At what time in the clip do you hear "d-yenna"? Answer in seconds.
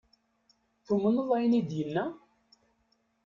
1.69-2.05